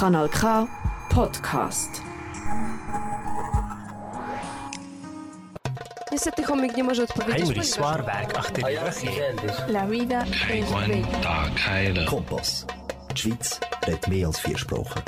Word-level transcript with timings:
Kanal 0.00 0.28
K 0.28 0.66
Podcast. 1.08 2.02
Niestety 6.12 6.42
chomik 6.42 6.76
nie 6.76 6.84
może 6.84 7.02
odpowiedzieć. 7.02 7.46
Heinrich 7.46 8.38
achter 8.38 8.64
die 8.64 8.78
rug. 8.78 9.68
La 9.68 9.86
vida 9.86 10.24
es 10.50 10.70
bella. 10.70 12.04
Kompass. 12.06 12.66
Die 13.10 13.18
Schweiz 13.18 13.60
redet 13.86 14.08
mehr 14.08 14.26
als 14.26 14.40
vier 14.40 14.58
Sprachen. 14.58 15.02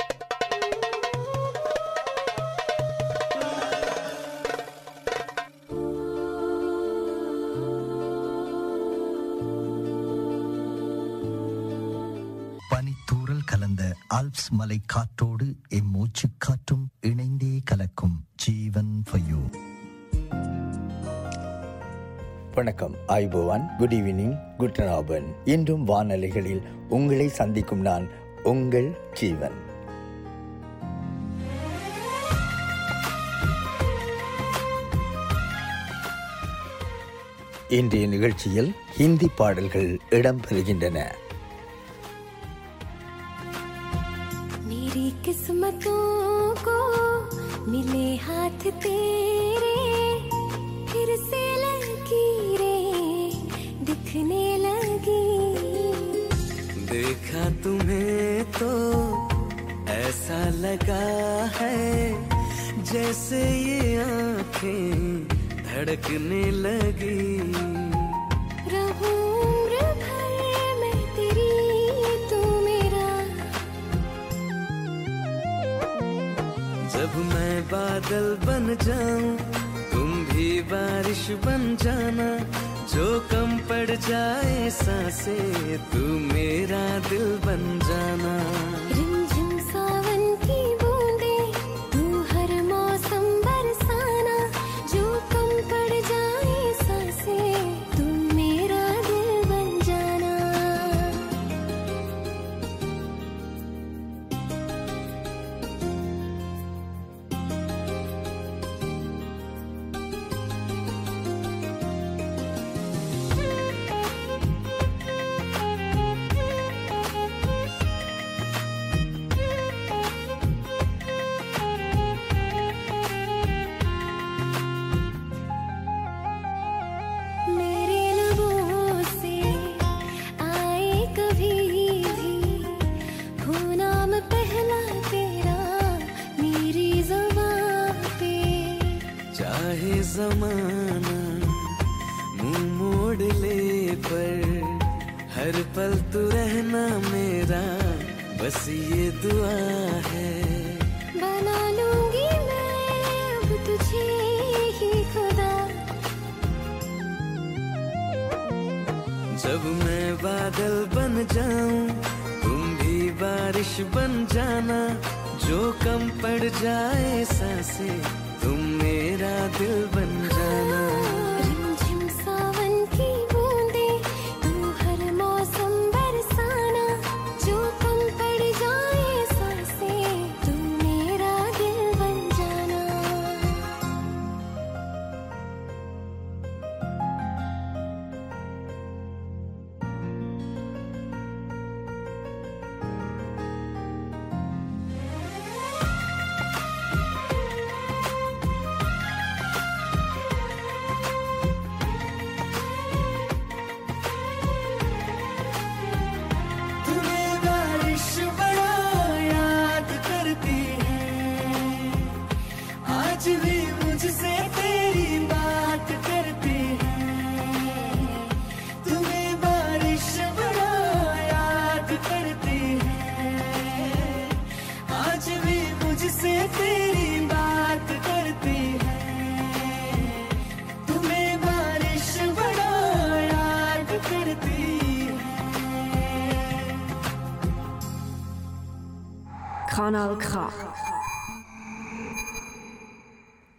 Alps 14.29 14.49
மலை 14.57 14.75
காற்றோடு 14.85 15.45
M 15.75 15.87
மூச்சு 15.91 16.27
காற்றும் 16.37 16.83
இணைந்தே 17.01 17.51
கலக்கும் 17.63 18.15
ஜீவன் 18.35 18.91
ஃபயோ 19.07 19.39
வணக்கம் 22.55 22.95
ஐபோவான் 23.07 23.65
குட் 23.77 23.95
ஈவினிங் 23.97 24.35
குட் 24.57 24.81
நாபன் 24.87 25.29
இன்றும் 25.53 25.85
வானொலிகளில் 25.87 26.61
உங்களை 26.97 27.27
சந்திக்கும் 27.39 27.81
நான் 27.81 28.05
உங்கள் 28.43 28.89
ஜீவன். 29.13 29.57
இன்றைய 37.79 38.07
நிகழ்ச்சியில் 38.07 38.71
ஹிந்தி 38.99 39.31
பாடல்கள் 39.41 39.91
இடம்பெறுகின்றன. 40.19 40.99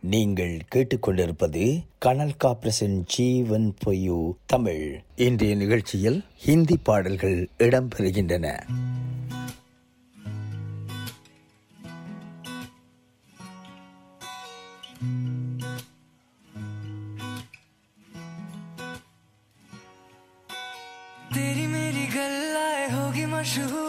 நீங்கள் 0.10 0.56
கேட்டுக்கொண்டிருப்பது 0.70 1.64
கனல் 2.00 2.36
காப்ரசன் 2.44 2.98
ஜீவன் 3.16 3.70
பொய்யு 3.84 4.20
தமிழ் 4.46 4.86
இன்றைய 5.28 5.56
நிகழ்ச்சியில் 5.56 6.20
ஹிந்தி 6.46 6.78
பாடல்கள் 6.84 7.40
இடம்பெறுகின்றன 7.60 8.48
तेरी 21.36 21.66
मेरी 21.68 22.06
गल्लाए 22.10 22.88
होगी 22.92 23.26
मशहूर 23.28 23.89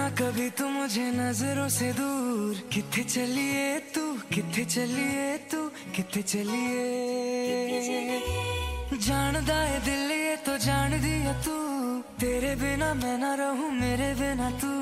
करना 0.00 0.16
कभी 0.16 0.48
तू 0.56 0.64
मुझे 0.68 1.12
नज़रों 1.12 1.68
से 1.68 1.92
दूर। 1.92 2.54
किथे 2.72 3.02
चलिए 3.04 3.78
तू? 3.92 4.04
किथे 4.32 4.64
चलिए 4.64 5.36
तू? 5.50 5.60
किथे 5.94 6.22
चलिए? 6.22 6.78
जानदा 8.96 9.54
है 9.54 9.78
दिल 9.84 10.10
ये 10.10 10.36
तो 10.46 10.56
जान 10.58 10.90
दिया 11.00 11.32
तू। 11.44 11.56
तेरे 12.20 12.54
बिना 12.56 12.88
मैं 12.94 13.16
ना 13.18 13.34
रहूँ, 13.34 13.70
मेरे 13.72 14.10
बिना 14.20 14.50
तू। 14.60 14.72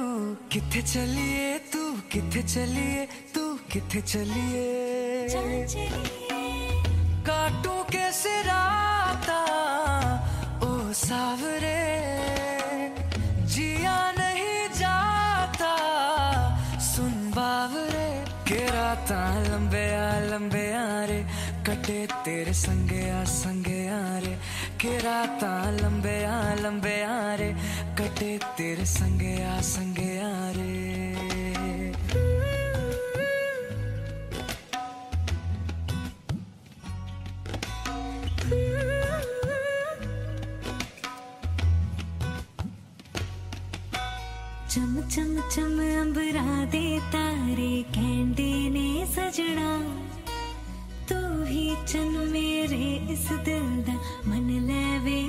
किथे 0.53 0.82
चलिए 0.82 1.59
तू? 1.73 1.82
किथे 2.12 2.43
चलिए 2.43 3.06
तू? 3.35 3.43
किथे 3.73 4.00
चलिए? 4.03 4.67
काटू 7.26 7.75
कैसे 7.93 8.35
राता 8.43 9.41
ओ 10.62 10.93
सावरे 10.93 11.82
जिया 13.53 13.99
नहीं 14.12 14.28
के 18.49 18.67
राता 18.67 19.43
लंबे 19.43 19.95
आ 19.95 20.19
लंबे 20.21 20.73
आ 20.73 21.05
रे। 21.05 21.27
कटे 21.67 22.06
तेरे 22.25 22.53
संगे 22.53 23.11
आ 23.11 23.25
संगे 23.25 23.89
आ 23.89 24.19
रे। 24.19 24.39
के 24.81 24.99
राता 24.99 25.71
लंबे 25.71 26.25
आ 26.25 26.55
लंबे 26.55 27.03
आ 27.03 27.35
रे। 27.35 27.53
कटे 27.99 28.39
तेरे 28.56 28.87
संगे 28.87 29.45
आ 29.45 29.61
संगे 29.61 30.21
आ 30.21 30.50
रे। 30.56 30.99
चम 44.71 45.00
चम 45.11 45.31
चम 45.50 45.75
अंबरा 46.00 46.65
दे 46.65 47.00
ही 51.78 51.78
चन 51.88 52.14
मेरे 52.31 52.86
इस 53.14 53.28
दिल 53.46 53.70
दा 53.88 53.96
मन 54.30 54.50
लेवे 54.70 55.20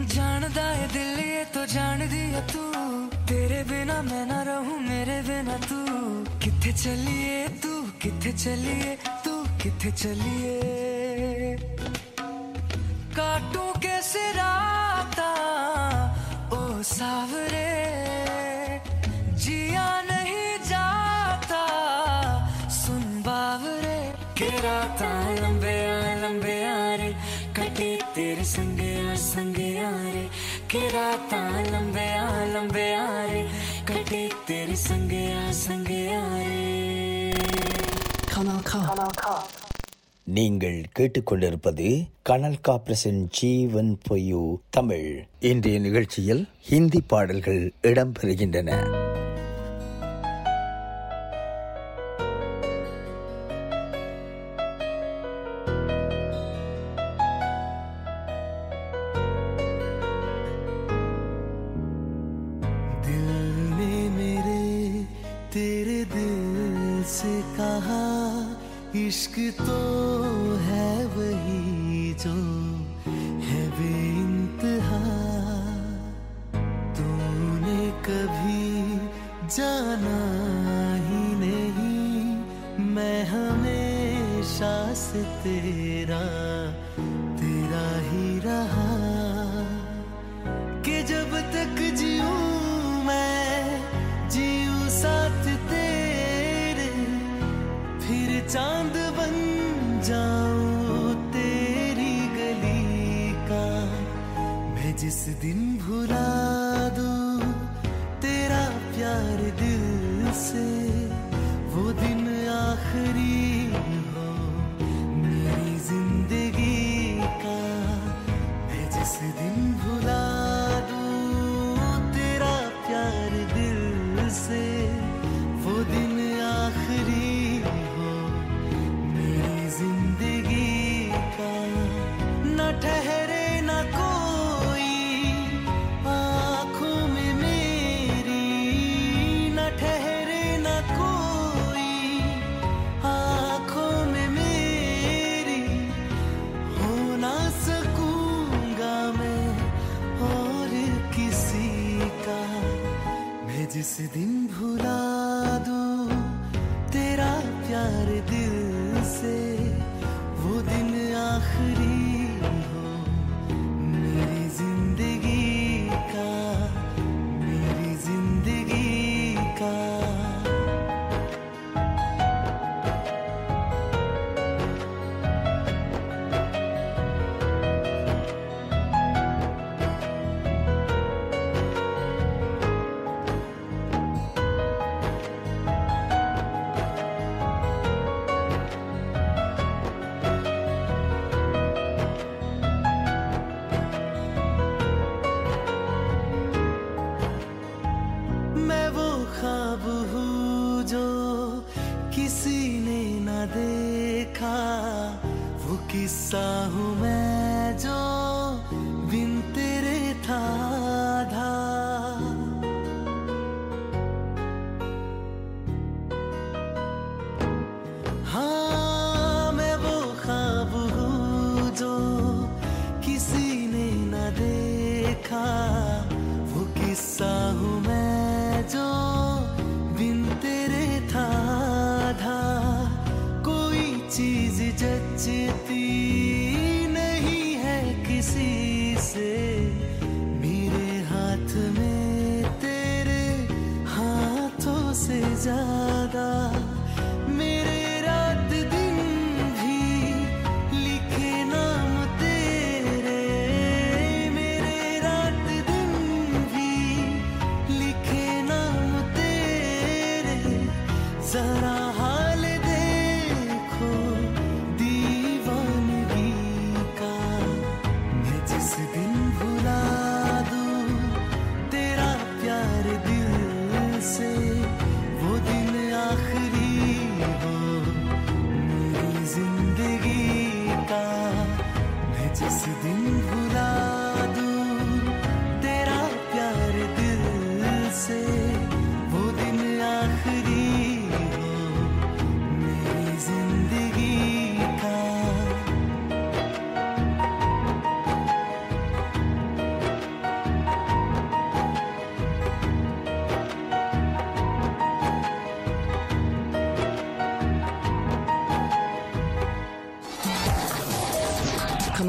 जानदा 0.06 0.62
है 0.62 0.88
दिल 0.88 1.24
ये 1.24 1.44
तो 1.44 1.66
जान 1.66 1.98
दिया 1.98 2.40
तू। 2.40 2.72
तेरे 3.26 3.64
बिना 3.64 4.02
मैं 4.02 4.26
ना 4.26 4.42
रहूँ, 4.42 4.80
मेरे 4.80 5.22
बिना 5.22 5.56
तू। 5.56 5.86
किथे 6.38 6.72
चलिए 6.72 7.48
तू, 7.48 7.82
किथे 7.82 8.32
चलिए 8.32 8.98
तू, 9.24 9.44
किथे 9.44 9.92
चलिए? 9.92 10.60
काटू 13.16 13.80
कैसे 13.80 14.32
राता? 14.32 15.30
ओ 16.52 16.82
सावरे। 16.82 17.68
के 24.57 24.57
राता 24.65 25.09
लंबे 25.41 25.73
आ 25.87 25.97
लंबे 26.21 26.55
आ 26.65 26.95
रे 27.01 27.09
कटे 27.57 27.89
तेरे 28.15 28.43
संगे 28.53 28.91
आ 29.11 29.15
संगे 29.23 29.69
आ 29.79 29.91
रे 30.13 30.23
के 30.71 30.81
राता 30.95 31.41
लंबे 31.71 32.07
आ 32.17 32.29
लंबे 32.53 32.87
आ 32.95 33.07
रे 33.31 33.43
कटे 33.89 34.21
तेरे 34.47 34.75
संगे 34.87 35.25
आ 35.33 35.51
संगे 35.65 36.01
आ 36.15 36.23
रे 36.45 36.71
Kanal 38.33 38.61
K. 39.19 39.33
நீங்கள் 40.27 40.77
கேட்டுக்கொண்டிருப்பது 40.97 41.87
கனல் 42.27 42.59
கா 42.67 42.75
பிரசன் 42.85 43.19
ஜீவன் 43.37 43.91
பொய்யு 44.07 44.41
தமிழ் 44.75 45.07
இன்றைய 45.49 45.79
நிகழ்ச்சியில் 45.85 46.43
ஹிந்தி 46.69 47.01
பாடல்கள் 47.11 47.59
இடம்பெறுகின்றன 47.89 48.69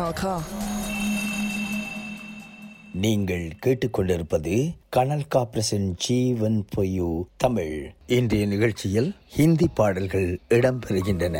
Kanal 0.08 0.12
K. 0.14 0.25
நீங்கள் 3.02 3.44
கேட்டுக்கொண்டிருப்பது 3.64 4.52
கனல் 4.96 5.25
காப்ரஸின் 5.34 5.88
ஜீவன் 6.04 6.58
பொய்யு 6.75 7.08
தமிழ் 7.44 7.75
இன்றைய 8.16 8.44
நிகழ்ச்சியில் 8.52 9.08
ஹிந்தி 9.37 9.68
பாடல்கள் 9.80 10.28
இடம்பெறுகின்றன 10.56 11.37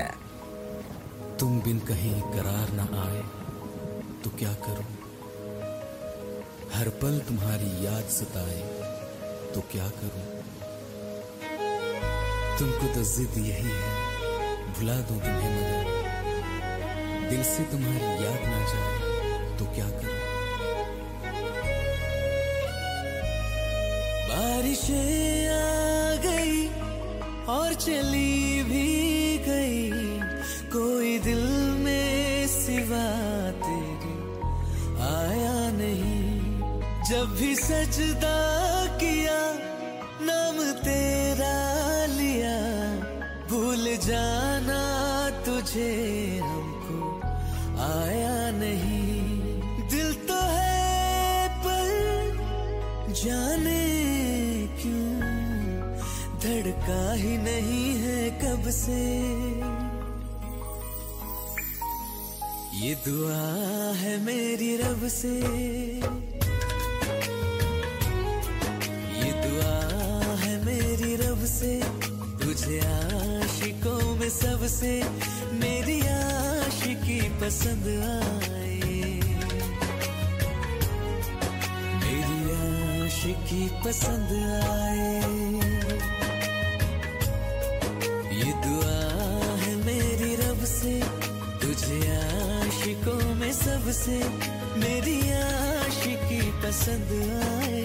तुम 1.39 1.55
बिन 1.63 1.79
कहीं 1.87 2.17
करार 2.33 2.69
न 2.73 2.83
आए 3.05 3.23
तो 4.23 4.29
क्या 4.41 4.53
करूं 4.65 4.91
हर 6.75 6.89
पल 7.01 7.15
तुम्हारी 7.29 7.71
याद 7.85 8.07
सताए 8.17 8.61
तो 9.55 9.61
क्या 9.73 9.87
करूं 9.97 10.23
तुमको 12.59 12.87
तो 12.97 13.03
जिद 13.15 13.35
यही 13.49 13.75
है 13.75 13.91
भुला 14.77 14.97
दूं 15.09 15.19
तुम्हें 15.25 15.51
मगर 15.53 15.68
दिल 17.30 17.44
से 17.44 17.64
तुम्हारी 17.64 18.26
याद 18.26 18.42
ना 18.52 18.60
जाए 18.72 19.58
तो 19.60 19.66
क्या 19.66 19.90
करूँ? 19.90 20.18
बारिशें 24.30 25.50
आ 25.50 26.16
गई 26.26 26.68
और 27.46 27.74
चली 27.74 28.64
भी 28.64 28.88
गई। 29.38 29.92
कोई 30.70 31.20
दिल 31.20 31.44
में 31.84 32.48
सिवा 32.48 33.06
तेरे 33.66 34.16
आया 35.10 35.58
नहीं। 35.72 36.20
जब 37.10 37.36
भी 37.40 37.56
सजदा 37.56 38.38
किया, 38.98 39.40
नाम 40.22 40.58
तेरा 40.82 41.58
लिया, 42.06 42.58
भूल 43.50 43.98
जाना 43.98 44.49
नहीं 57.44 57.94
है 58.00 58.30
कब 58.30 58.70
से। 58.70 59.02
ये 62.80 62.96
दुआ 62.96 63.94
है 63.94 64.18
मेरी 64.24 64.78
रब 64.78 65.08
से। 65.08 65.34
ये 69.18 69.32
दुआ 69.44 69.76
है 70.36 70.66
मेरी 70.66 71.16
रब 71.16 71.46
से। 71.46 71.82
तुझे 72.46 72.80
आशिकों 72.80 74.16
में 74.16 74.30
सबसे 74.30 75.04
मेरी 75.54 76.00
आशिकी 76.02 77.20
पसंद 77.42 77.88
आए। 77.88 78.80
मेरी 82.04 82.40
आशिकी 82.56 83.68
पसंद 83.86 84.32
आए। 84.72 85.79
में 93.86 93.94
से 93.94 94.18
मेरी 94.80 95.18
आशिकी 95.32 96.42
पसंद 96.64 97.12
आए 97.46 97.82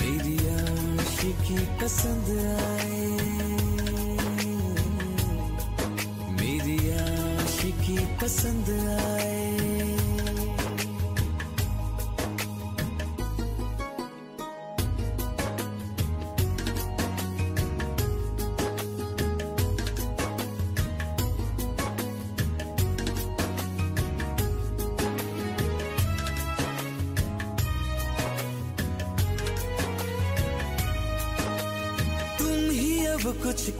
मेरी 0.00 0.36
आशिकी 0.56 1.58
पसंद 1.82 2.28
आए 2.56 3.00
मेरी 6.40 6.78
आशिकी 7.04 7.98
पसंद 8.22 8.70
आए 8.98 9.35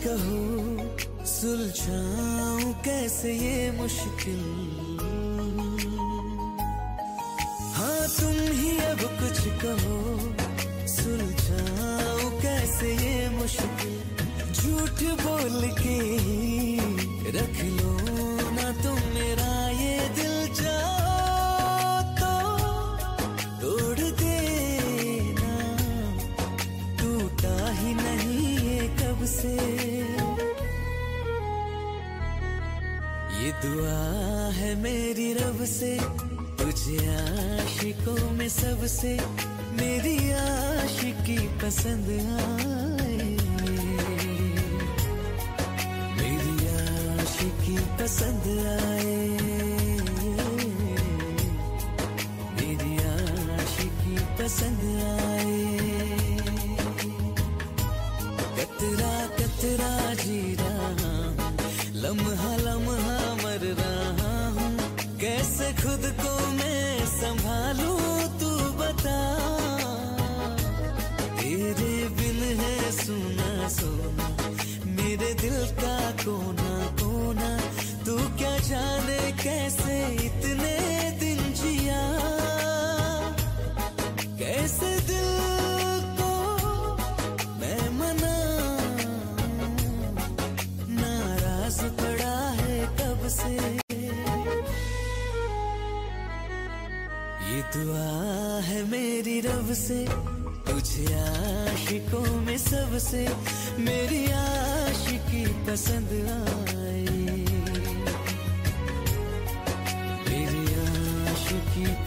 कहो, 0.07 1.25
सुलझाऊं 1.27 2.73
कैसे 2.85 3.33
ये 3.33 3.71
मुश्किल? 3.79 4.43
हाँ 7.77 8.07
तुम 8.19 8.37
ही 8.59 8.71
अब 8.91 9.01
कुछ 9.21 9.41
कहो, 9.65 9.99
सुलझाऊं 10.95 12.31
कैसे 12.43 12.93
ये 12.95 13.29
मुश्किल? 13.39 13.95
झूठ 14.53 15.03
बोल 15.23 15.61
के 15.83 15.99
ही 16.23 16.77
रख 17.39 17.65
लो 17.77 17.93
ना 18.57 18.71
तुम 18.83 18.99
मेरा 19.15 19.53
दुआ 33.65 34.51
है 34.51 34.75
मेरी 34.75 35.33
रब 35.33 35.65
से, 35.65 35.99
तुझे 36.63 36.97
आशिकों 36.97 38.31
में 38.31 38.49
सबसे, 38.49 39.19
मेरी 39.73 40.33
आशिकी 40.33 41.39
पसंद 41.39 42.09
आए। 42.41 43.37
मेरी 46.19 46.57
आशिकी 46.77 47.79
पसंद 48.03 48.45
आए। 48.83 49.36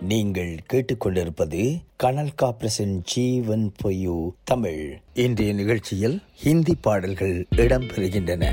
நீங்கள் 0.02 0.58
கேட்டுக்கொண்டிருப்பது 0.74 1.82
கனல் 1.96 2.32
காப்ரஸின் 2.42 3.00
ஜீவன் 3.04 3.72
பொய்யு 3.84 4.30
தமிழ். 4.44 5.00
இன்றைய 5.14 5.54
நிகழ்ச்சியில் 5.54 6.22
ஹிந்தி 6.36 6.76
பாடல்கள் 6.76 7.46
இடம்பெறுகின்றன. 7.56 8.46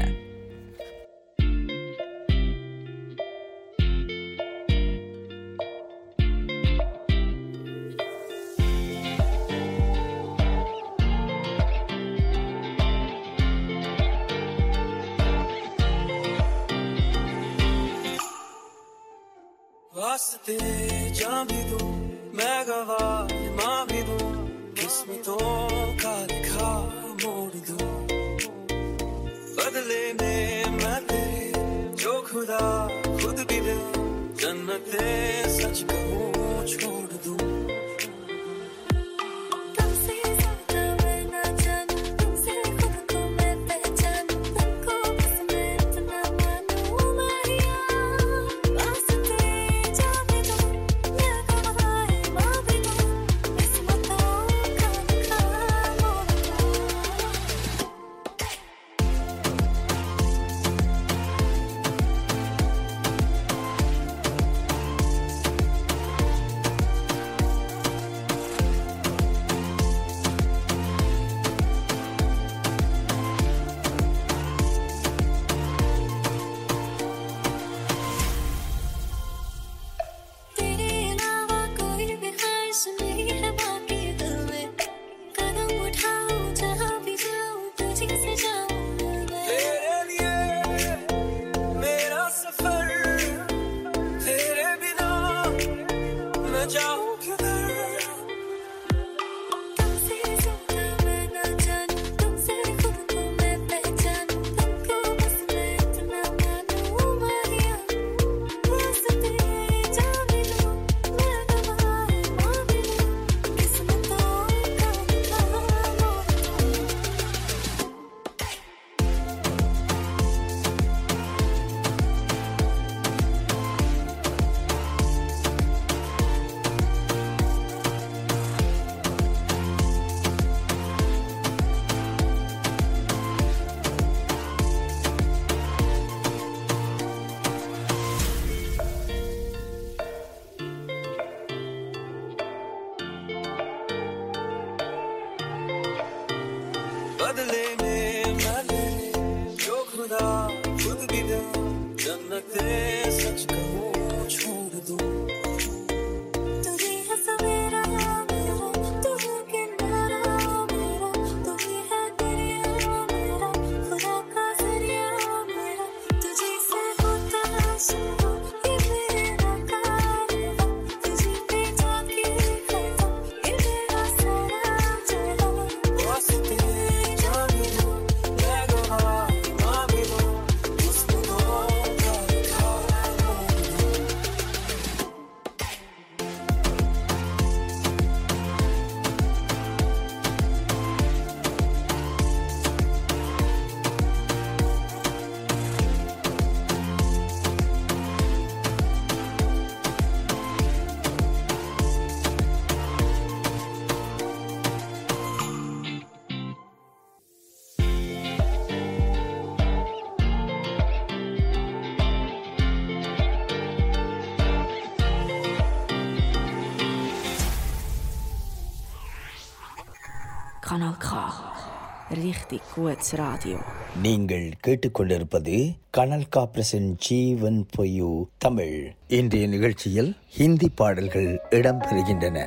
richtig 222.10 222.60
gutes 222.72 223.08
Radio. 223.14 223.58
நீங்கள் 224.02 224.52
கேட்டுக்கொண்டிருப்பது 224.62 225.54
கனல் 225.90 226.28
காப்ரஸின் 226.36 226.90
ஜீவன் 226.98 227.66
பொய்யு 227.76 228.10
தமிழ் 228.38 228.76
இன்றைய 229.08 229.46
நிகழ்ச்சியில் 229.46 230.10
ஹிந்தி 230.36 230.68
பாடல்கள் 230.74 231.30
இடம்பெறுகின்றன 231.50 232.38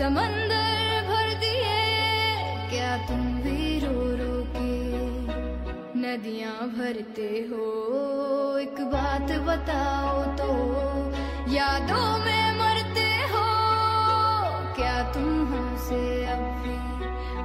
समंदर 0.00 1.08
भर 1.08 1.26
दिए। 1.40 1.80
क्या 2.70 2.92
तुम 3.08 3.20
भी 3.42 3.78
रो 3.80 3.98
रो 4.20 4.36
के 4.54 4.70
नदियाँ 6.00 6.68
भरते 6.68 7.28
हो? 7.50 7.66
एक 8.58 8.80
बात 8.94 9.32
बताओ 9.48 10.24
तो 10.40 10.48
यादों 11.52 12.08
में 12.24 12.58
मरते 12.60 13.08
हो? 13.32 13.44
क्या 14.74 14.96
तुम 15.12 15.30
हमसे 15.52 16.02
अब 16.32 16.44
भी 16.64 16.76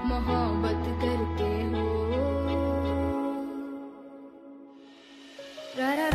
मोहब्बत 0.08 0.92
करते 1.04 1.54
हो? 1.72 1.88
रा 5.80 5.94
रा। 5.94 6.15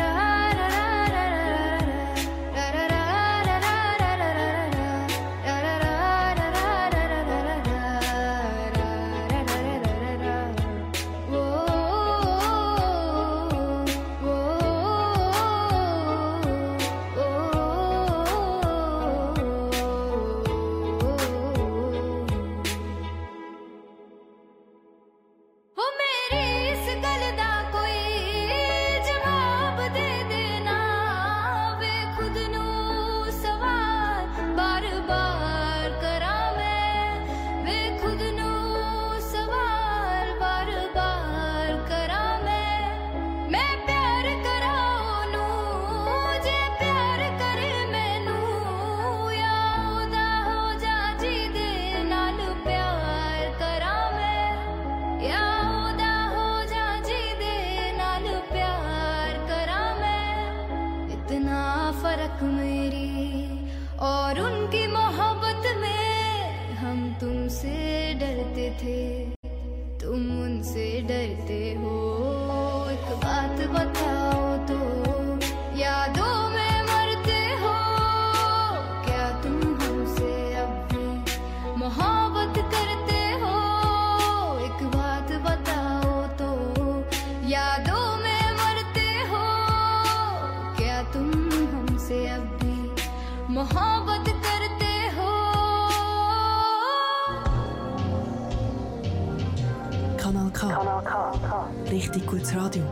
richtig 102.01 102.27
gutes 102.27 102.53
Radio. 102.53 102.85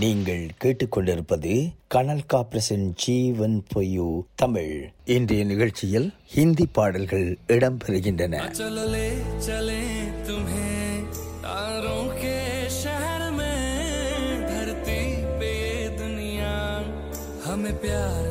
நீங்கள் 0.00 0.42
கேட்டுக்கொண்டிருப்பது 0.62 1.52
கனல் 1.88 2.26
காப்ரஸின் 2.28 2.88
ஜீவன் 3.04 3.56
பொய்யு 3.72 4.08
தமிழ் 4.34 4.74
இன்றைய 5.14 5.44
நிகழ்ச்சியில் 5.44 6.08
ஹிந்தி 6.34 6.66
பாடல்கள் 6.72 7.28
இடம்பெறுகின்றன 7.48 8.34
हमें 17.42 17.72
प्यार 17.76 18.27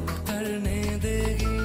करने 0.00 0.98
देगी। 0.98 1.63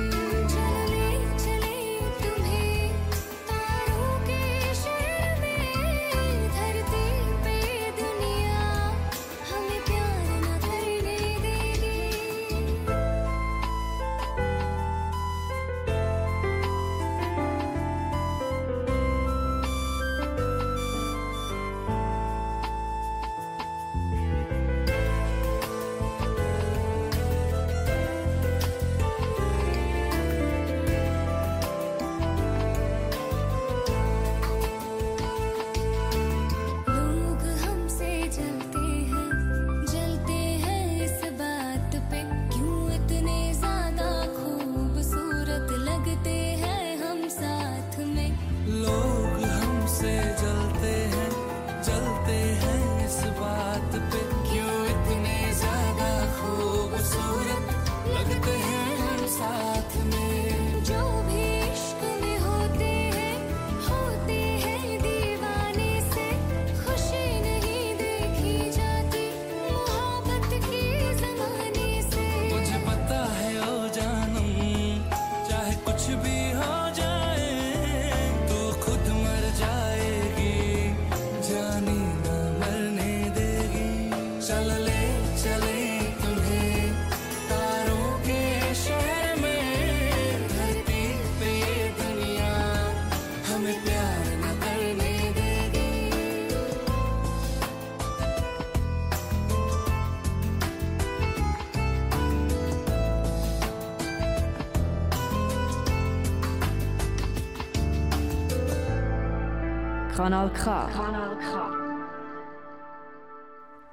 Kanal 110.19 110.47
K. 110.53 110.63
Kanal 110.95 111.29
K. 111.41 111.51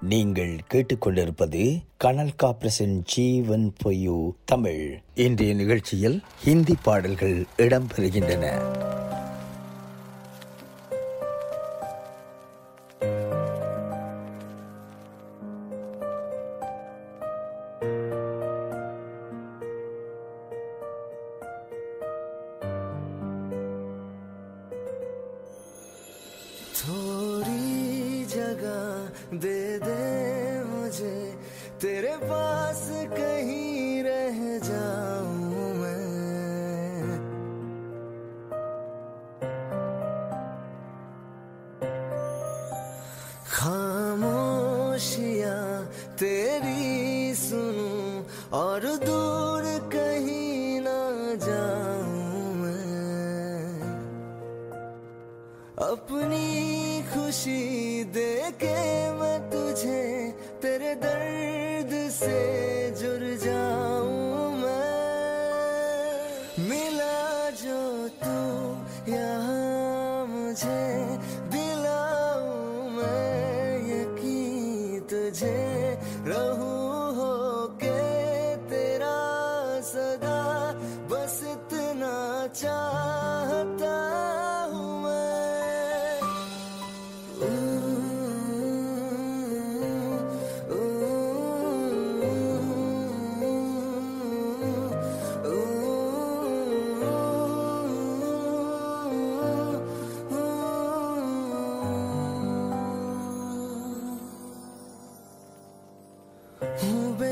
நீங்கள் 0.02 0.52
கேட்டுக்கொண்டிருப்பது 0.72 1.60
கனல் 1.96 2.32
காப்ரஸின் 2.42 2.96
ஜீவன் 3.12 3.66
பொய்யு 3.82 4.16
தமிழ் 4.44 4.82
இன்றைய 5.24 5.54
நிகழ்ச்சியில் 5.54 6.18
ஹிந்தி 6.44 6.76
பாடல்கள் 6.82 7.36
இடம்பெறுகின்றன 7.58 8.44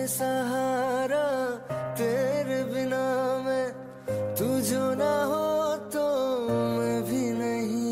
सहारा 0.07 1.27
तेरे 1.99 2.63
बिना 2.65 3.05
मैं 3.45 3.67
तू 4.37 4.47
जो 4.69 4.83
ना 4.95 5.13
हो 5.25 5.77
तो 5.95 6.05
मैं 6.79 6.99
भी 7.09 7.23
नहीं। 7.33 7.83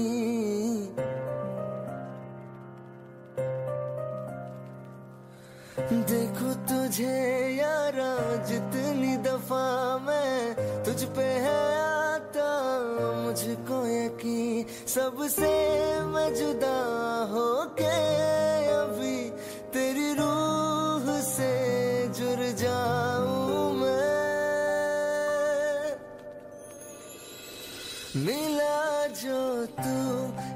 देखो 6.12 6.48
तुझे 6.68 7.16
यारा 7.56 8.12
जितनी 8.50 9.16
दफ़ा 9.24 9.66
मैं 10.06 10.84
तुझ 10.84 11.00
पे 11.16 11.28
है 11.46 11.60
आता, 11.80 12.48
मुझको 13.24 13.78
यकीन, 13.86 14.64
सबसे 14.86 15.52
मैं 16.12 16.28
जुदा 16.34 16.76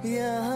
यहाँ 0.06 0.55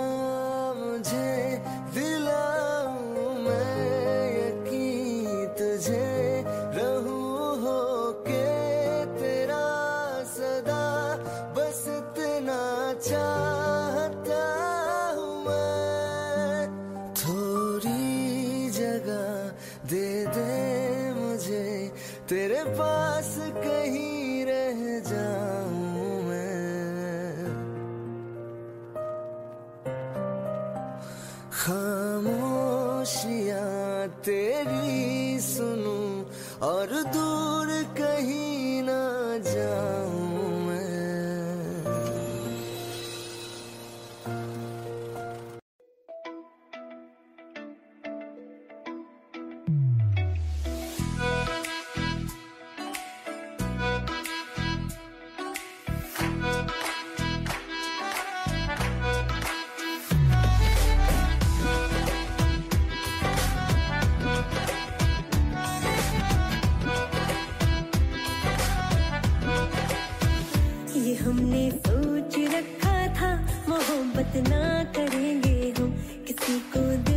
इतना 74.30 74.84
करेंगे 74.96 75.72
हम 75.78 75.90
किसी 76.26 76.58
को 76.72 77.09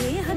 Really? 0.00 0.29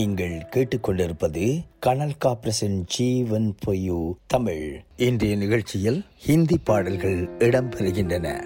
நீங்கள் 0.00 0.48
கேட்டுக்கொண்டிருப்பது 0.50 1.64
கனல் 1.80 2.12
காப்ரசன் 2.24 2.84
ஜீவன் 2.86 3.54
பொய்யு 3.66 4.12
தமிழ். 4.26 4.82
இன்றைய 4.96 5.36
நிகழ்ச்சியில் 5.36 6.04
ஹிந்தி 6.18 6.58
பாடல்கள் 6.58 7.28
இடம்பெறுகின்றன. 7.38 8.44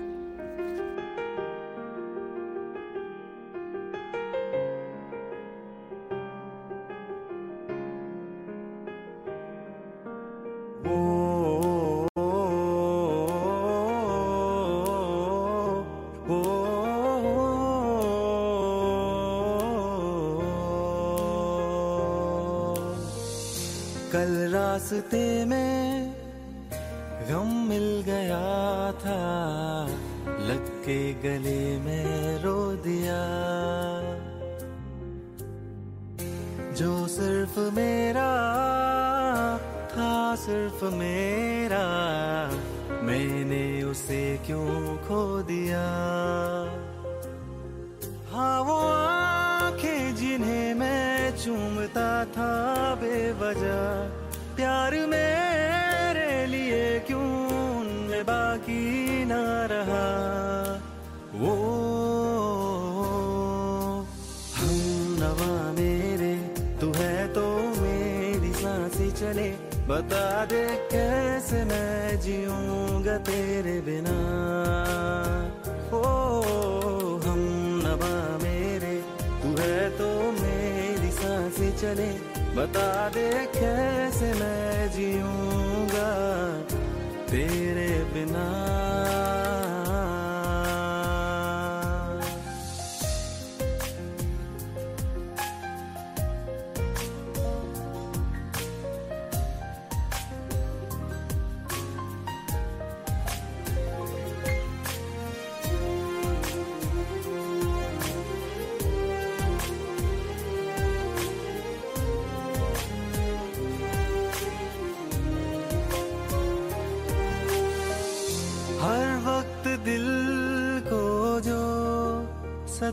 बाकी 58.75 59.25
ना 59.25 59.67
रहा। 59.71 60.05
वो, 61.35 61.55
हम 64.55 64.73
नवा 65.21 65.73
मेरे, 65.73 66.35
तू 66.81 66.93
है 66.93 67.29
तो 67.29 67.47
मेरी 67.83 68.53
साँसें 68.53 69.11
चले। 69.15 69.49
बता 69.89 70.45
दे 70.45 70.65
कैसे 70.93 71.65
मैं 71.65 72.21
जीऊँगा 72.21 73.17
तेरे 73.19 73.81
बिना। 73.81 74.17
ओ, 75.93 76.03
हम 77.27 77.41
नवा 77.85 78.15
मेरे, 78.43 78.97
तू 79.43 79.49
है 79.63 79.91
तो 79.91 80.11
मेरी 80.43 81.11
साँसें 81.11 81.73
चले। 81.77 82.11
बता 82.55 83.09
दे 83.09 83.31
कैसे 83.55 84.33
मैं 84.35 84.91
जीऊँगा 84.91 86.11
तेरे 88.35 89.24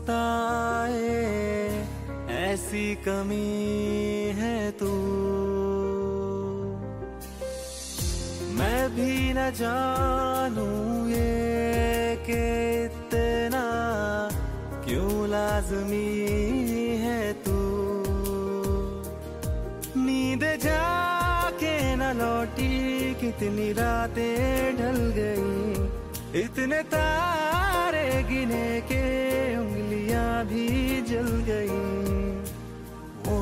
सताए 0.02 1.10
ऐसी 2.42 2.94
कमी 3.04 4.34
है 4.38 4.56
तू। 4.72 4.90
मैं 8.58 8.82
भी 8.94 9.14
न 9.32 9.50
जानू 9.58 10.66
ये 11.08 12.16
कि 12.26 12.40
इतना 12.84 13.64
क्यों 14.84 15.28
लाजमी 15.28 16.10
है 17.04 17.20
तू। 17.44 17.58
नींद 20.02 20.44
जाके 20.64 21.74
न 21.96 22.12
लौटी, 22.18 22.74
कितनी 23.20 23.72
रातें 23.72 24.76
ढल 24.78 25.00
गई, 25.18 26.42
इतने 26.42 26.82
तारे 26.92 28.06
गिने 28.28 28.80
के 28.82 29.00
भी 30.42 31.02
जल 31.02 31.28
गई। 31.48 31.68
ओ, 33.28 33.36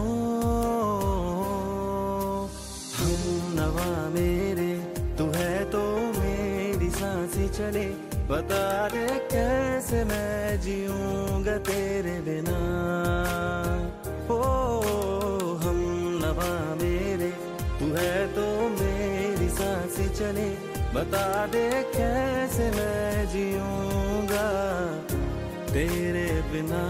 हम 2.97 3.13
नवा 3.59 4.09
मेरे, 4.09 4.75
तू 5.19 5.25
है 5.25 5.65
तो 5.65 5.83
मेरी 6.21 6.91
साँसें 6.91 7.53
चले। 7.53 7.87
बता 8.29 8.89
दे 8.89 9.07
कैसे 9.33 10.05
मैं 10.05 10.61
जीऊँगा 10.61 11.59
तेरे 11.59 12.21
बिना। 12.21 12.59
ओ, 14.31 14.43
हम 15.57 15.79
नवा 16.25 16.75
मेरे, 16.75 17.31
तू 17.81 17.95
है 17.97 18.29
तो 18.29 18.69
मेरी 18.83 19.49
साँसें 19.49 20.15
चले। 20.15 20.51
बता 20.95 21.47
दे 21.47 21.71
कैसे 21.97 22.71
मैं 22.71 23.27
जीऊँगा 23.27 24.00
तेरे 25.73 26.29
बिना। 26.53 26.83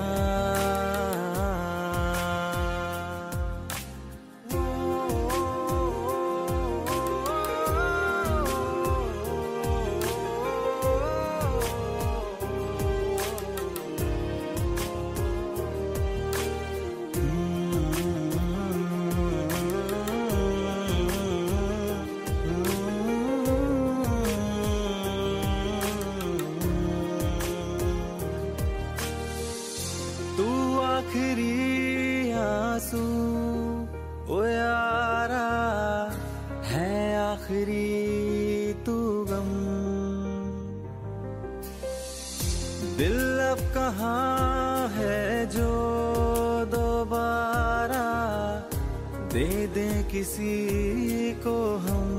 किसी 50.20 51.32
को 51.32 51.76
हम 51.76 52.10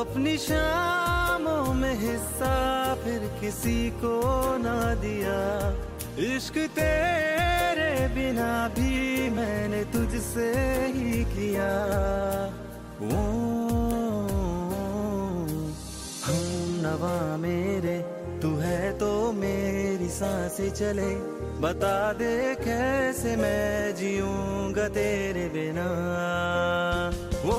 अपनी 0.00 0.36
शामों 0.38 1.74
में 1.74 1.98
हिस्सा 1.98 2.94
फिर 2.94 3.18
किसी 3.40 3.90
को 3.90 4.20
ना 4.58 4.94
दिया। 4.94 5.38
इश्क 6.36 6.52
तेरे 6.52 8.08
बिना 8.08 8.68
भी 8.68 9.30
मैंने 9.30 9.84
तुझसे 9.84 10.52
ही 10.94 11.24
किया। 11.24 11.72
ओ, 13.00 13.24
हम 16.24 16.42
नवा 16.84 17.36
मेरे 17.36 17.98
तू 18.42 18.56
है 18.56 18.98
तो 18.98 19.32
मेरी। 19.32 19.63
साँसें 20.14 20.70
चले। 20.70 21.14
बता 21.60 22.12
दे 22.12 22.54
कैसे 22.54 23.36
मैं 23.36 23.94
जीऊँगा 23.94 24.88
तेरे 24.88 25.48
बिना। 25.48 25.86
वो 27.44 27.58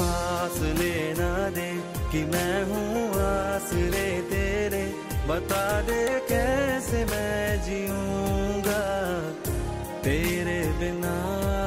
पास 0.00 0.58
लेना 0.80 1.30
दे 1.50 1.70
कि 2.12 2.24
मैं 2.24 2.64
हूँ 2.64 3.08
आसरे 3.22 4.20
तेरे। 4.30 4.84
बता 5.28 5.80
दे 5.80 6.02
कैसे 6.28 7.04
मैं 7.04 7.62
जीऊँगा 7.62 8.82
तेरे 10.04 10.60
बिना। 10.80 11.61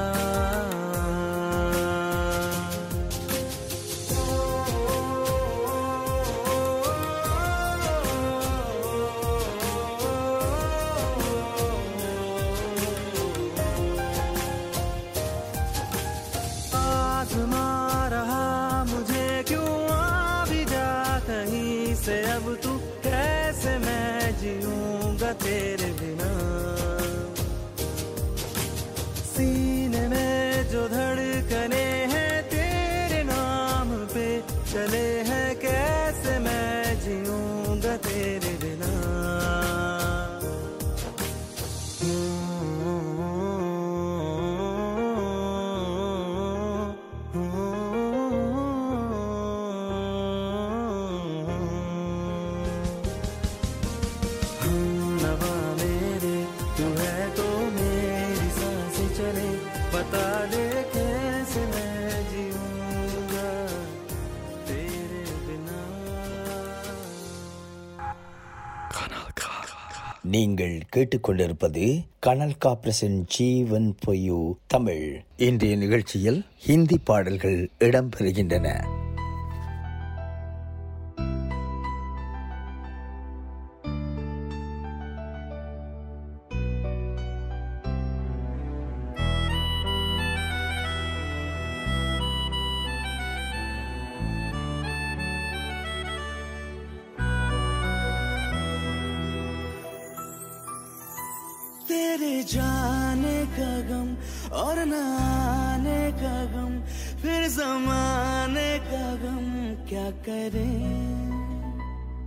நீங்கள் 70.36 70.82
கேட்டுக்கொண்டிருப்பது 70.96 71.84
கனல் 72.20 72.56
காப்ரஸின் 72.66 73.20
ஜீவன் 73.28 73.96
பொய்யு 74.06 74.54
தமிழ். 74.68 75.22
இன்றைய 75.38 75.76
நிகழ்ச்சியில் 75.76 76.46
ஹிந்தி 76.58 76.98
பாடல்கள் 76.98 77.70
இடம்பெறுகின்றன. 77.80 78.68
क्या 109.90 110.10
करें? 110.26 110.78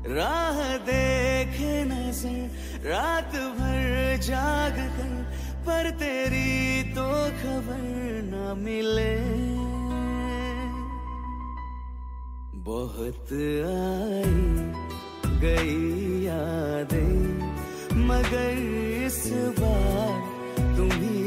राह 0.08 0.58
देखे 0.86 1.72
नज़र, 1.84 2.38
रात 2.84 3.32
भर 3.56 4.18
जाग 4.22 4.76
कर, 4.96 5.12
पर 5.66 5.90
तेरी 6.00 6.82
तो 6.92 7.08
खबर 7.40 7.82
न 8.24 8.34
मिले। 8.58 9.16
बहुत 12.62 13.32
आई 13.66 14.38
गई 15.42 16.24
यादें, 16.24 17.16
मगर 18.08 18.52
इस 19.04 19.20
बार 19.58 20.18
तुम्हें 20.76 21.17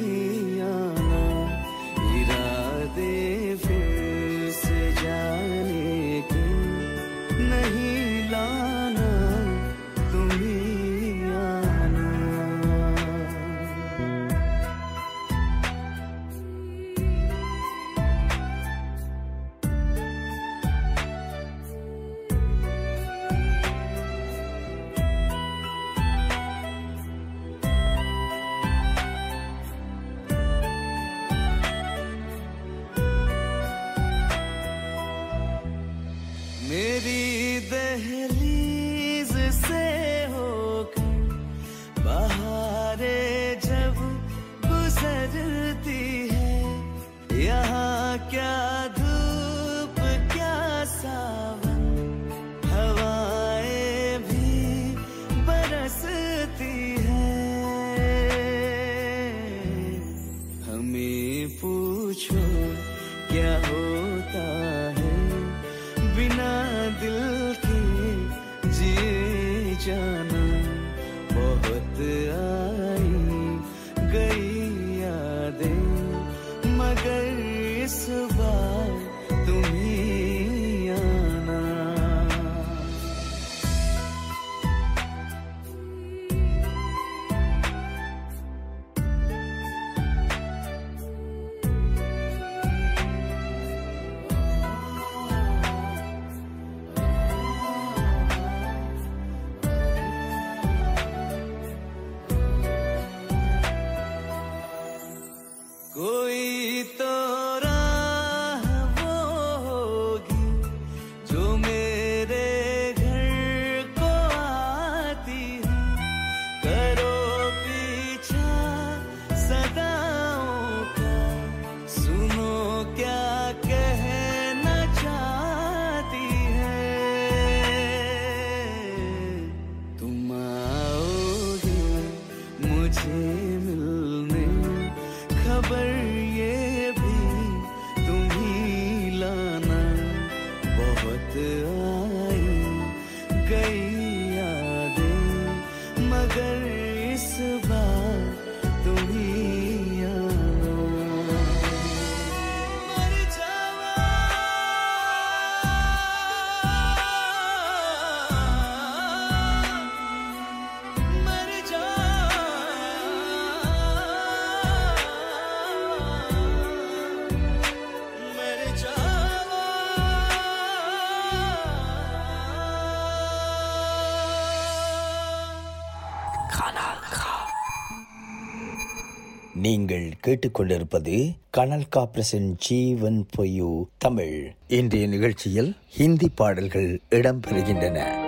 நீங்கள் 179.72 180.12
கேட்டுக்கொண்டிருப்பது 180.28 181.36
கனல் 181.50 181.88
காப்ரஸின் 181.96 182.54
ஜீவன் 182.58 183.26
பொய்யு 183.38 183.84
தமிழ். 183.98 184.54
இன்றைய 184.68 185.08
நிகழ்ச்சியில் 185.08 185.76
ஹிந்தி 185.90 186.30
பாடல்கள் 186.30 187.00
இடம்பெறுகின்றன. 187.10 188.21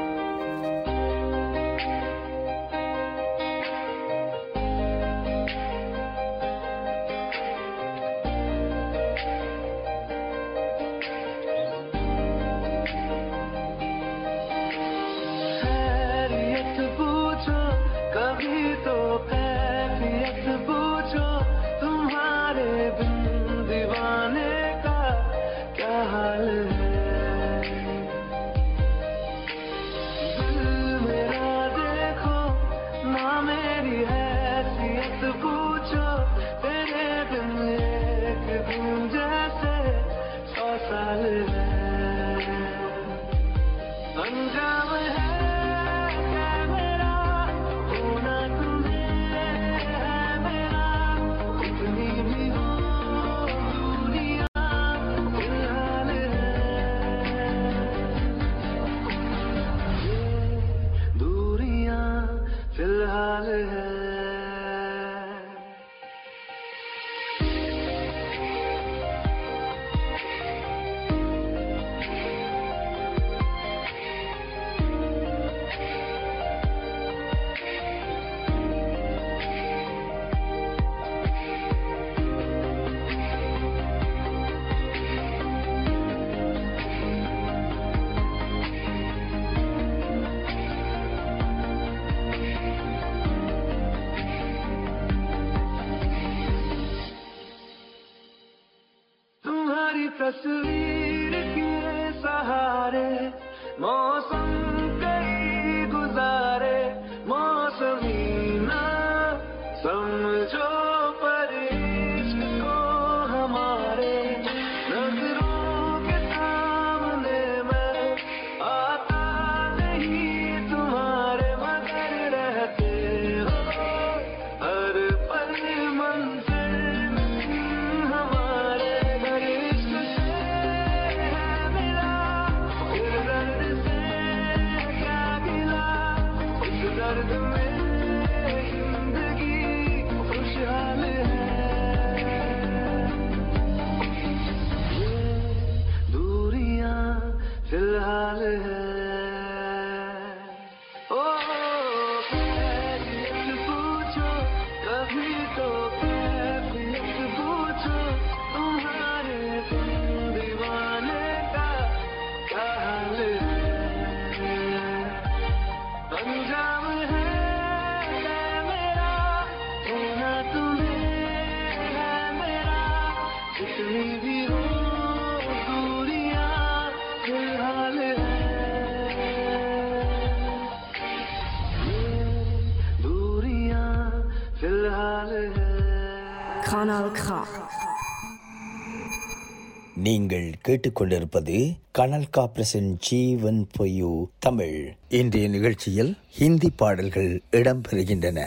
கேட்டுக்கொண்டிருப்பது 190.66 191.56
கனல் 191.92 192.30
காப்ரசன் 192.30 192.90
ஜீவன் 193.08 193.60
பொய்யு 193.76 194.12
தமிழ் 194.38 194.78
இன்றைய 195.18 195.48
நிகழ்ச்சியில் 195.48 196.12
ஹிந்தி 196.38 196.72
பாடல்கள் 196.82 197.30
இடம்பெறுகின்றன 197.52 198.40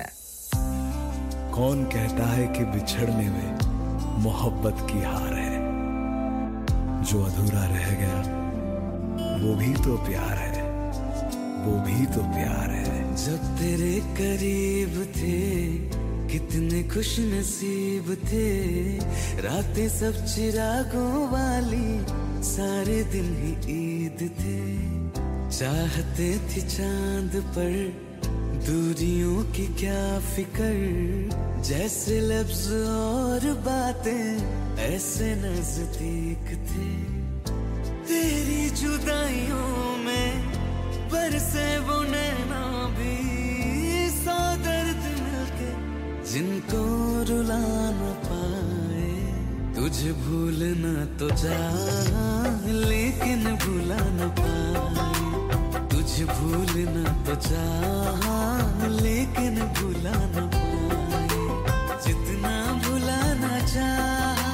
कौन 1.56 1.80
कहता 1.86 2.26
है 2.28 2.46
कि 2.48 2.64
बिछड़ने 2.66 3.26
में 3.30 3.50
मोहब्बत 4.20 4.78
की 4.90 5.00
हार 5.08 5.34
है 5.38 5.58
जो 7.04 7.18
अधूरा 7.24 7.64
रह 7.68 7.90
गया 8.02 8.20
वो 9.42 9.52
भी 9.56 9.72
तो 9.84 9.94
प्यार 10.08 10.38
है 10.46 10.64
वो 11.64 11.74
भी 11.88 12.00
तो 12.14 12.22
प्यार 12.30 12.70
है 12.78 12.96
जब 13.18 13.42
तेरे 13.58 13.92
करीब 14.18 14.94
थे 15.18 15.36
कितने 16.32 16.80
खुश 16.90 17.12
नसीब 17.30 17.85
थे, 18.01 18.99
रातें 19.41 19.89
सब 19.89 20.25
चिरागों 20.25 21.29
वाली, 21.29 22.07
सारे 22.43 23.03
दिन 23.05 23.37
ही 23.37 23.51
ईद 23.51 24.19
थे। 24.21 24.77
चाहते 25.59 26.39
थे 26.39 26.61
चाँद 26.61 27.31
पर 27.37 27.73
दूरियों 28.67 29.45
की 29.45 29.67
क्या 29.67 30.21
फिकर, 30.21 31.63
जैसे 31.63 32.21
लफ्ज 32.21 32.69
और 32.89 33.55
बातें, 33.55 34.37
ऐसे 34.79 35.35
नज़दीक 35.35 36.47
थे। 36.47 37.17
तेरी 38.09 38.71
जुदाइयों 38.71 39.97
में 39.97 40.53
बरसे 41.09 41.79
वो 41.79 41.96
जिनको 46.37 46.81
रुला 47.29 47.59
न 47.97 48.09
पाए, 48.25 49.05
तुझे 49.75 50.11
भूलना 50.13 50.93
तो 51.17 51.29
जा, 51.43 51.61
लेकिन 52.91 53.45
भुला 53.63 54.01
न 54.17 54.29
पाए। 54.41 55.87
तुझे 55.93 56.25
भूलना 56.33 57.05
तो 57.25 57.35
जा, 57.47 57.65
लेकिन 59.01 59.57
भुला 59.79 60.17
न 60.35 60.45
पाए। 60.57 61.41
जितना 62.05 62.53
भुलाना 62.85 63.53
चाह 63.73 64.45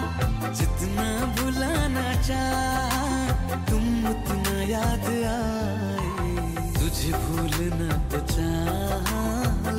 जितना 0.61 1.09
भुलाना 1.35 2.07
चाह 2.23 3.57
तुम 3.71 3.85
उतना 4.13 4.55
याद 4.71 5.09
आए। 5.35 6.31
तुझे 6.79 7.13
भूलना 7.27 7.91
तो 8.13 8.27
चाह 8.35 9.11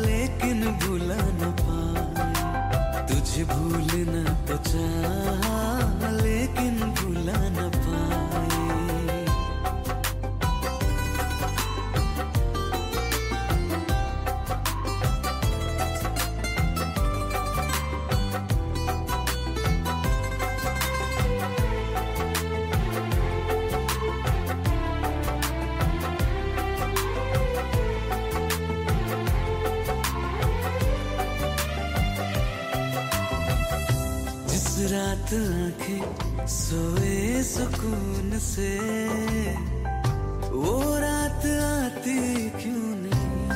लेकिन 0.04 0.66
भुला 0.84 1.22
न 1.39 1.56
पाए। 1.62 1.92
तुझे 3.10 3.43
भूलना 3.51 4.24
तो 4.47 4.58
चाह 4.70 6.10
लेकिन 6.24 6.80
भुला 6.97 7.39
सोए 36.47 37.43
सुकून 37.43 38.39
से। 38.39 38.79
वो 40.49 40.97
रात 40.99 41.45
आती 41.45 42.49
क्यों 42.49 42.95
नहीं? 42.95 43.49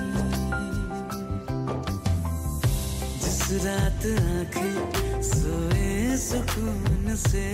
जिस 3.20 3.66
रात 3.66 4.06
आँखें 4.22 5.22
सोए 5.22 6.18
सुकून 6.18 7.16
से। 7.16 7.52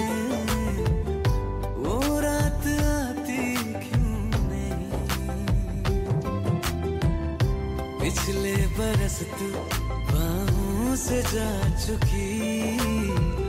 वो 1.76 2.20
रात 2.20 2.68
आती 2.84 3.56
क्यों 3.56 4.32
नहीं? 4.50 4.92
पिछले 8.02 8.56
बरस 8.56 9.20
तू 9.24 9.50
बाहों 10.14 10.96
से 10.96 11.22
जा 11.22 11.80
चुकी। 11.86 13.43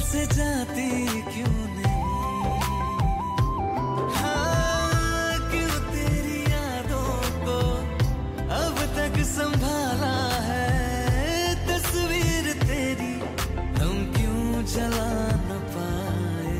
से 0.00 0.26
जाती 0.26 1.06
क्यों 1.22 1.54
नहीं? 1.76 2.02
हाँ, 4.14 5.50
क्यों 5.50 5.74
तेरी 5.92 6.40
यादों 6.52 7.12
को 7.46 7.58
अब 8.54 8.76
तक 8.96 9.22
संभाला 9.24 10.16
है? 10.42 11.54
तस्वीर 11.68 12.52
तेरी 12.52 13.14
क्यों 14.12 14.62
पाए? 15.74 16.56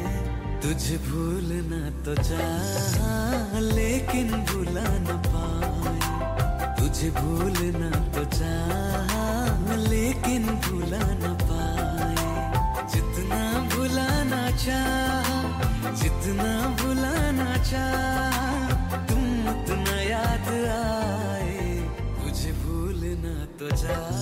तुझे 0.62 0.96
भूलना 0.96 1.82
तो 2.04 2.14
चाह 2.22 3.58
लेकिन 3.58 4.30
भुला 4.30 4.88
न 5.06 5.22
पाए। 5.26 5.96
तुझे 6.78 7.10
भूलना 7.10 7.90
तो 7.90 8.24
चाह 8.24 9.74
लेकिन 9.76 10.46
भुला 10.46 10.98
न 10.98 11.36
पाए। 11.42 11.73
चाह, 14.54 15.28
जितना 16.00 16.52
भुलाना 16.80 17.56
चाह, 17.70 18.36
तुम 19.08 19.24
उतना 19.52 19.96
याद 20.00 20.48
आए 20.74 21.58
तुझे 22.20 22.52
भूलना 22.62 23.34
तो 23.58 23.70
चाह। 23.82 24.12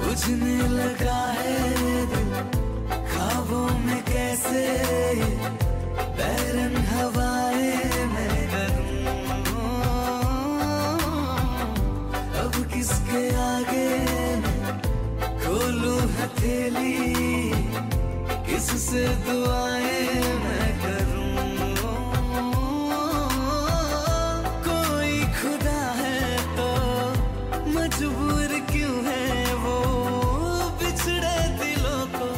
बुझने 0.00 0.56
लगा 0.78 1.20
है 1.40 1.60
दिल 2.12 2.30
में 3.84 4.02
कैसे 4.08 4.64
बैरन 6.18 6.76
हवाएँ 6.90 7.31
हथेली 16.42 17.50
किससे 18.46 19.02
दुआएँ 19.26 20.22
मैं 20.44 20.70
करूँ? 20.82 21.34
कोई 24.66 25.14
खुदा 25.38 25.82
है 25.98 26.22
तो 26.56 26.66
मजबूर 27.76 28.50
क्यों 28.70 28.96
है 29.06 29.54
वो? 29.62 29.76
बिछड़े 30.82 31.38
दिलों 31.62 32.02
को 32.16 32.28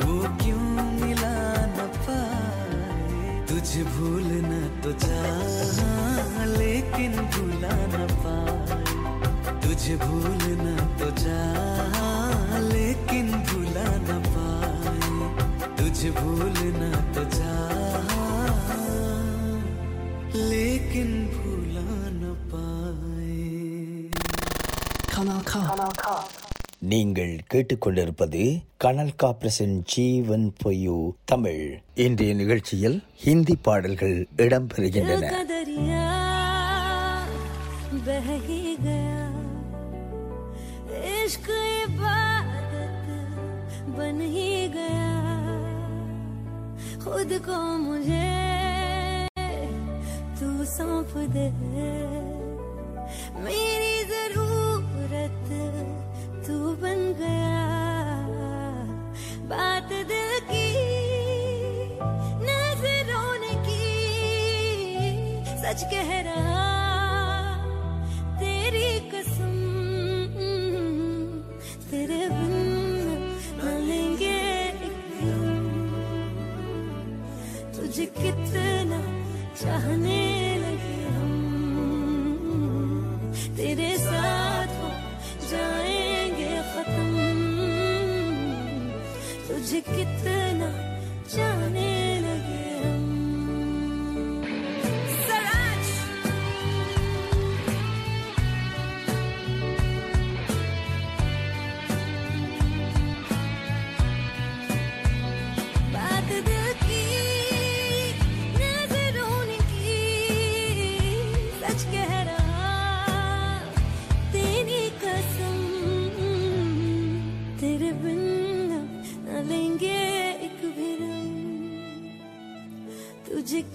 वो 0.00 0.16
क्यों 0.40 0.64
मिला 1.02 1.36
न 1.76 1.88
पाए? 2.08 3.44
तुझे 3.50 3.82
भूलना 3.92 4.62
तो 4.80 4.92
चाह 5.04 6.44
लेकिन 6.56 7.20
भूला 7.34 7.76
न 7.96 8.08
पाए। 8.24 9.60
तुझे 9.60 9.96
भूलना 10.06 10.74
तो 10.96 11.10
चाह 11.20 11.92
लेकिन 11.92 12.01
भूला 13.51 13.85
न 14.07 14.19
पाए 14.27 15.09
तुझे 15.77 16.09
भूलना 16.19 16.89
तो 17.15 17.23
चाह 17.37 18.09
लेकिन 20.51 21.09
भूला 21.35 21.87
न 22.19 22.23
पाए 22.51 23.35
Kanal 25.13 25.39
K. 25.45 25.53
நீங்கள் 26.89 27.31
கேட்டுக்கொண்டிருப்பது 27.51 28.41
கனல் 28.83 29.15
காப்ரசன் 29.21 29.73
ஜீவன் 29.93 30.45
பொய்யு 30.61 30.97
தமிழ் 31.31 31.63
இன்றைய 32.05 32.33
நிகழ்ச்சியில் 32.41 32.97
ஹிந்தி 33.23 33.55
பாடல்கள் 33.67 34.17
இடம்பெறுகின்றன 34.45 35.23
का 35.33 35.41
दरिया 35.51 36.03
बह 38.07 38.27
ही 38.45 38.59
गया 38.85 39.23
इश्क 41.15 41.47
इबादत 41.49 41.70
बन 44.02 44.20
ही 44.20 44.68
गया। 44.68 45.10
खुद 47.04 47.32
को 47.44 47.58
मुझे 47.78 48.30
तू 50.38 50.48
सौंप 50.64 51.12
दे। 51.34 51.46
मेरी 53.44 53.94
ज़रूरत 54.04 55.46
तू 56.46 56.56
बन 56.82 57.00
गया। 57.20 57.62
बात 59.52 59.92
दिल 60.10 60.32
की, 60.50 60.68
नज़रों 62.48 63.30
ने 63.40 63.54
की, 63.68 63.84
सच 65.62 65.84
कह 65.92 66.10
रहा 66.22 66.51
चाहने 79.62 80.22
लगे 80.58 80.98
हम। 81.16 81.32
तेरे 83.56 83.90
साथ 83.98 84.70
हो 84.78 84.88
जाएँगे 85.50 86.54
खत्म। 86.72 87.10
तुझे 89.48 89.80
कितना 89.80 90.31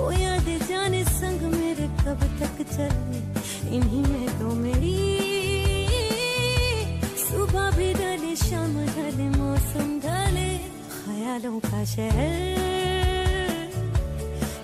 वो 0.01 0.11
याद 0.11 0.67
जाने 0.69 1.05
संग 1.05 1.41
मेरे 1.41 1.87
कब 1.87 2.39
तक 2.39 2.65
चले 2.73 3.17
इन्हीं 3.75 4.05
में 4.05 4.39
तो 4.39 4.55
मेरी 4.55 5.30
सुबह 7.51 7.71
भी 7.75 7.93
ढले 7.93 8.35
शाम 8.35 8.75
ढले, 8.95 9.27
मौसम 9.29 9.87
ढले, 9.99 10.47
ख्यालों 10.91 11.59
का 11.59 11.83
शहर। 11.83 13.67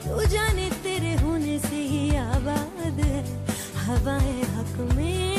तू 0.06 0.26
जाने 0.32 0.70
तेरे 0.84 1.14
होने 1.20 1.60
से 1.60 1.82
ही 1.92 2.16
आबाद 2.16 3.00
है, 3.04 3.20
हवाएँ 3.84 4.42
हक 4.56 4.96
में। 4.96 5.37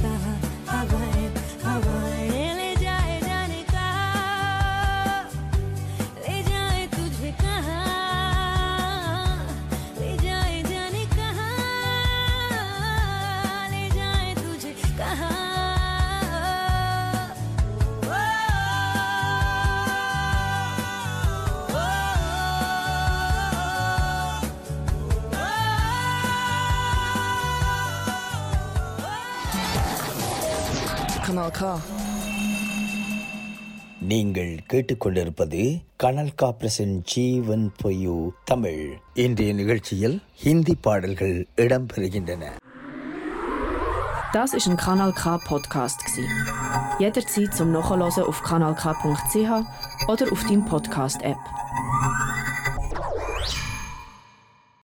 जाए 0.00 0.51
Kanal 31.41 31.49
K. 31.51 31.61
நீங்கள் 34.01 34.51
கேட்டுக்கொண்டிருப்பது 34.71 35.61
கனல் 35.97 36.33
காப்ரசன் 36.41 36.93
ஜீவன் 37.11 37.65
பொய்யு 37.81 38.15
தமிழ் 38.45 38.81
இன்றைய 39.15 39.53
நிகழ்ச்சியில் 39.53 40.17
ஹிந்தி 40.43 40.75
பாடல்கள் 40.87 41.35
இடம்பெறுகின்றன 41.65 42.45
Das 44.33 44.51
ist 44.53 44.67
ein 44.67 44.77
Kanal 44.77 45.11
K 45.13 45.23
Podcast 45.49 45.99
gsi. 46.07 46.23
Jederzeit 46.99 47.53
zum 47.53 47.69
Nachhören 47.71 48.01
auf 48.23 48.39
kanalk.ch 48.43 49.51
oder 50.07 50.25
auf 50.33 50.43
deinem 50.43 50.65
Podcast 50.65 51.21
App. 51.23 51.43